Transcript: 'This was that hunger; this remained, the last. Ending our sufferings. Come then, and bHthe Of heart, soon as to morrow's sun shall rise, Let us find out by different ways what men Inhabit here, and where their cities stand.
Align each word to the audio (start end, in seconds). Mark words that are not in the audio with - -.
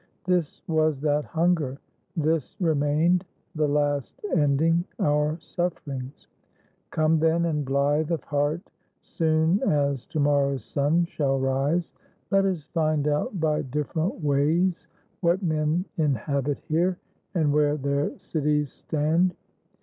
'This 0.25 0.63
was 0.67 0.99
that 1.01 1.25
hunger; 1.25 1.77
this 2.17 2.55
remained, 2.59 3.23
the 3.53 3.67
last. 3.67 4.19
Ending 4.35 4.83
our 4.99 5.37
sufferings. 5.39 6.25
Come 6.89 7.19
then, 7.19 7.45
and 7.45 7.63
bHthe 7.63 8.09
Of 8.09 8.23
heart, 8.23 8.71
soon 9.03 9.61
as 9.61 10.07
to 10.07 10.19
morrow's 10.19 10.65
sun 10.65 11.05
shall 11.05 11.37
rise, 11.39 11.91
Let 12.31 12.45
us 12.45 12.63
find 12.63 13.07
out 13.07 13.39
by 13.39 13.61
different 13.61 14.23
ways 14.23 14.87
what 15.19 15.43
men 15.43 15.85
Inhabit 15.97 16.57
here, 16.67 16.97
and 17.35 17.53
where 17.53 17.77
their 17.77 18.17
cities 18.17 18.71
stand. 18.71 19.35